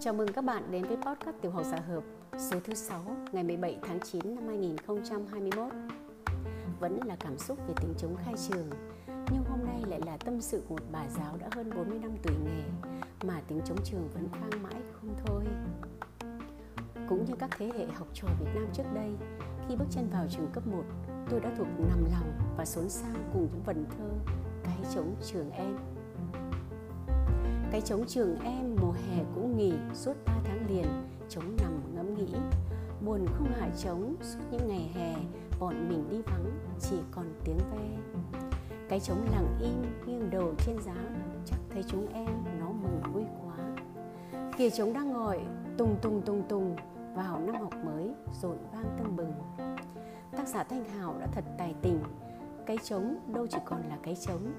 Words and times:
Chào 0.00 0.14
mừng 0.14 0.28
các 0.32 0.44
bạn 0.44 0.62
đến 0.70 0.84
với 0.84 0.96
podcast 0.96 1.36
Tiểu 1.40 1.50
học 1.50 1.64
giả 1.70 1.78
hợp 1.88 2.02
số 2.38 2.56
thứ 2.64 2.74
6 2.74 3.16
ngày 3.32 3.44
17 3.44 3.78
tháng 3.82 4.00
9 4.00 4.34
năm 4.34 4.48
2021. 4.48 5.72
Vẫn 6.80 7.00
là 7.06 7.16
cảm 7.20 7.38
xúc 7.38 7.58
về 7.68 7.74
tiếng 7.80 7.94
chống 7.98 8.16
khai 8.24 8.34
trường, 8.48 8.70
nhưng 9.06 9.44
hôm 9.44 9.66
nay 9.66 9.82
lại 9.88 10.00
là 10.06 10.16
tâm 10.16 10.40
sự 10.40 10.62
của 10.68 10.74
một 10.74 10.82
bà 10.92 11.08
giáo 11.08 11.36
đã 11.36 11.48
hơn 11.52 11.70
40 11.76 11.98
năm 11.98 12.10
tuổi 12.22 12.36
nghề 12.44 12.62
mà 13.28 13.40
tiếng 13.48 13.60
chống 13.64 13.78
trường 13.84 14.08
vẫn 14.14 14.28
vang 14.32 14.62
mãi 14.62 14.82
không 14.92 15.14
thôi. 15.26 15.44
Cũng 17.08 17.24
như 17.24 17.34
các 17.38 17.50
thế 17.58 17.70
hệ 17.78 17.86
học 17.86 18.08
trò 18.14 18.28
Việt 18.40 18.50
Nam 18.54 18.66
trước 18.72 18.84
đây, 18.94 19.10
khi 19.68 19.76
bước 19.76 19.86
chân 19.90 20.08
vào 20.12 20.26
trường 20.30 20.50
cấp 20.52 20.66
1, 20.66 20.82
tôi 21.30 21.40
đã 21.40 21.50
thuộc 21.58 21.66
nằm 21.78 22.04
lòng 22.04 22.54
và 22.56 22.64
xốn 22.64 22.88
sang 22.88 23.30
cùng 23.32 23.48
những 23.52 23.62
vần 23.66 23.84
thơ 23.98 24.32
cái 24.64 24.78
chống 24.94 25.14
trường 25.22 25.50
em 25.50 25.76
cái 27.72 27.80
trống 27.80 28.04
trường 28.06 28.38
em 28.44 28.76
mùa 28.80 28.92
hè 28.92 29.24
cũng 29.34 29.56
nghỉ 29.56 29.74
suốt 29.94 30.14
ba 30.26 30.32
tháng 30.44 30.66
liền, 30.68 30.86
Trống 31.28 31.56
nằm 31.62 31.94
ngẫm 31.94 32.14
nghĩ. 32.14 32.34
Buồn 33.04 33.26
không 33.34 33.52
hại 33.60 33.70
trống, 33.76 34.14
suốt 34.22 34.38
những 34.50 34.68
ngày 34.68 34.90
hè, 34.94 35.14
Bọn 35.60 35.88
mình 35.88 36.08
đi 36.10 36.22
vắng, 36.22 36.44
chỉ 36.80 36.96
còn 37.10 37.26
tiếng 37.44 37.58
ve. 37.58 37.88
Cái 38.88 39.00
trống 39.00 39.28
lặng 39.32 39.58
im 39.60 39.82
nghiêng 40.06 40.30
đầu 40.30 40.54
trên 40.66 40.76
giá, 40.82 40.94
Chắc 41.46 41.58
thấy 41.70 41.84
chúng 41.88 42.08
em 42.12 42.30
nó 42.60 42.66
mừng 42.66 43.00
vui 43.12 43.24
quá. 43.42 43.56
Kìa 44.56 44.70
trống 44.70 44.92
đang 44.92 45.12
gọi 45.12 45.40
tùng 45.78 45.96
tùng 46.02 46.22
tùng 46.22 46.42
tùng, 46.48 46.76
Vào 47.14 47.40
năm 47.40 47.54
học 47.54 47.74
mới, 47.84 48.14
rộn 48.42 48.56
vang 48.72 48.96
tưng 48.98 49.16
bừng. 49.16 49.32
Tác 50.32 50.48
giả 50.48 50.64
Thanh 50.64 50.84
Hảo 50.84 51.14
đã 51.20 51.26
thật 51.26 51.44
tài 51.58 51.74
tình, 51.82 51.98
Cái 52.66 52.78
trống 52.84 53.16
đâu 53.34 53.46
chỉ 53.46 53.58
còn 53.64 53.82
là 53.88 53.98
cái 54.02 54.16
trống, 54.16 54.52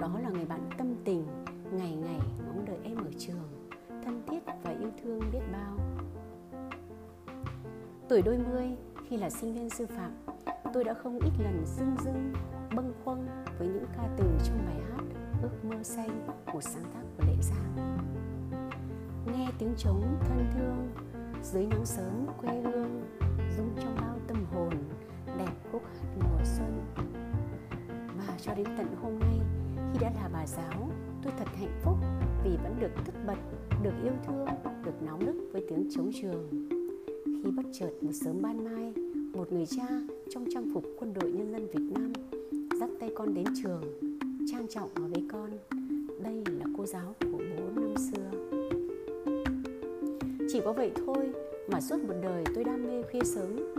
Đó 0.00 0.18
là 0.22 0.28
người 0.28 0.44
bạn 0.44 0.70
tâm 0.78 0.94
tình 1.04 1.26
ngày 1.72 1.96
ngày 1.96 2.20
ngóng 2.46 2.64
đợi 2.64 2.78
em 2.84 2.96
ở 2.96 3.10
trường, 3.18 3.68
thân 4.04 4.22
thiết 4.26 4.38
và 4.62 4.70
yêu 4.70 4.90
thương 5.02 5.20
biết 5.32 5.40
bao. 5.52 5.78
Tuổi 8.08 8.22
đôi 8.22 8.38
mươi, 8.38 8.76
khi 9.08 9.16
là 9.16 9.30
sinh 9.30 9.54
viên 9.54 9.70
sư 9.70 9.86
phạm, 9.86 10.12
tôi 10.72 10.84
đã 10.84 10.94
không 10.94 11.18
ít 11.18 11.32
lần 11.38 11.64
dưng 11.66 11.96
dưng 12.04 12.32
bâng 12.76 12.92
khuâng 13.04 13.26
với 13.58 13.68
những 13.68 13.86
ca 13.96 14.08
từ 14.18 14.24
trong 14.44 14.58
bài 14.66 14.76
hát 14.90 15.04
ước 15.42 15.64
mơ 15.64 15.82
xanh 15.82 16.26
một 16.52 16.60
sáng 16.60 16.84
tác 16.94 17.02
của 17.16 17.24
lệ 17.26 17.36
giang 17.40 17.72
nghe 19.26 19.48
tiếng 19.58 19.74
trống 19.76 20.16
thân 20.20 20.50
thương, 20.54 20.88
dưới 21.42 21.66
nắng 21.66 21.84
sớm 21.84 22.26
quê 22.40 22.62
hương, 22.62 23.02
rung 23.56 23.70
trong 23.82 23.96
bao 24.00 24.18
tâm 24.28 24.44
hồn, 24.52 24.70
đẹp 25.38 25.52
khúc 25.72 25.82
hát 25.84 26.08
mùa 26.20 26.44
xuân. 26.44 26.84
Và 28.16 28.34
cho 28.40 28.54
đến 28.54 28.66
tận 28.76 28.86
hôm 29.02 29.18
nay 29.18 29.38
khi 29.92 29.98
đã 30.00 30.10
là 30.14 30.30
bà 30.32 30.46
giáo, 30.46 30.90
tôi 31.22 31.32
thật 31.38 31.48
hạnh 31.54 31.80
phúc 31.84 31.94
vì 32.44 32.50
vẫn 32.62 32.76
được 32.80 32.90
tất 33.06 33.12
bật, 33.26 33.38
được 33.82 33.92
yêu 34.04 34.12
thương, 34.26 34.46
được 34.84 35.02
nóng 35.06 35.26
nức 35.26 35.34
với 35.52 35.64
tiếng 35.68 35.88
chống 35.94 36.10
trường. 36.22 36.68
Khi 37.24 37.50
bất 37.50 37.62
chợt 37.72 37.90
một 38.00 38.12
sớm 38.12 38.42
ban 38.42 38.64
mai, 38.64 38.92
một 39.34 39.52
người 39.52 39.66
cha 39.66 39.88
trong 40.30 40.44
trang 40.54 40.70
phục 40.74 40.84
quân 40.98 41.14
đội 41.14 41.32
nhân 41.32 41.52
dân 41.52 41.66
việt 41.66 41.94
nam 41.94 42.12
dắt 42.80 42.90
tay 43.00 43.10
con 43.16 43.34
đến 43.34 43.44
trường, 43.62 43.82
trang 44.52 44.66
trọng 44.68 44.94
nói 44.94 45.08
với 45.08 45.24
con, 45.32 45.50
đây 46.22 46.44
là 46.58 46.64
cô 46.78 46.86
giáo 46.86 47.14
của 47.20 47.38
bố 47.58 47.80
năm 47.80 47.94
xưa. 47.96 48.30
Chỉ 50.52 50.60
có 50.64 50.72
vậy 50.72 50.90
thôi 51.06 51.32
mà 51.72 51.80
suốt 51.80 51.96
một 52.08 52.14
đời 52.22 52.44
tôi 52.54 52.64
đam 52.64 52.86
mê 52.86 53.02
khuya 53.02 53.24
sớm. 53.24 53.74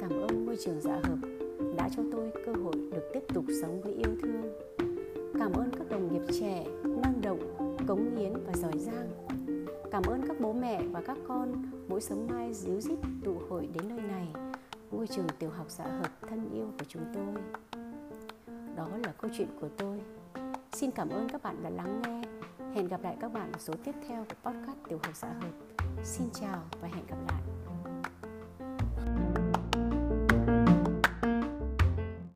Cảm 0.00 0.10
ơn 0.10 0.46
môi 0.46 0.56
trường 0.56 0.80
dạ 0.80 1.00
hợp 1.02 1.18
đã 1.76 1.88
cho 1.96 2.02
tôi 2.12 2.30
cơ 2.46 2.52
hội 2.52 2.74
được 2.92 3.10
tiếp 3.12 3.22
tục 3.34 3.44
sống 3.62 3.80
với 3.80 3.92
yêu 3.92 4.10
thương 4.22 4.42
cảm 5.38 5.52
ơn 5.52 5.70
các 5.78 5.88
đồng 5.90 6.12
nghiệp 6.12 6.32
trẻ, 6.40 6.64
năng 6.84 7.20
động, 7.20 7.76
cống 7.86 8.16
hiến 8.16 8.32
và 8.46 8.52
giỏi 8.54 8.78
giang. 8.78 9.10
Cảm 9.90 10.02
ơn 10.02 10.26
các 10.28 10.40
bố 10.40 10.52
mẹ 10.52 10.82
và 10.82 11.02
các 11.06 11.18
con 11.28 11.62
mỗi 11.88 12.00
sớm 12.00 12.26
mai 12.30 12.54
díu 12.54 12.80
dít 12.80 12.98
tụ 13.24 13.40
hội 13.48 13.68
đến 13.74 13.88
nơi 13.88 14.00
này. 14.00 14.28
Ngôi 14.90 15.06
trường 15.06 15.26
tiểu 15.38 15.50
học 15.50 15.66
dạ 15.70 15.84
hợp 15.84 16.28
thân 16.28 16.50
yêu 16.54 16.66
của 16.78 16.84
chúng 16.88 17.02
tôi. 17.14 17.42
Đó 18.76 18.88
là 19.04 19.12
câu 19.20 19.30
chuyện 19.34 19.48
của 19.60 19.68
tôi. 19.76 20.00
Xin 20.72 20.90
cảm 20.90 21.08
ơn 21.08 21.28
các 21.28 21.42
bạn 21.42 21.62
đã 21.62 21.70
lắng 21.70 22.02
nghe. 22.02 22.22
Hẹn 22.74 22.88
gặp 22.88 23.02
lại 23.02 23.16
các 23.20 23.32
bạn 23.32 23.52
ở 23.52 23.58
số 23.58 23.74
tiếp 23.84 23.94
theo 24.08 24.24
của 24.24 24.50
podcast 24.50 24.78
tiểu 24.88 24.98
học 25.02 25.16
xã 25.16 25.28
hợp 25.28 25.52
xin 26.04 26.28
chào 26.32 26.62
và 26.80 26.88
hẹn 26.88 27.06
gặp 27.06 27.18
lại. 27.28 27.59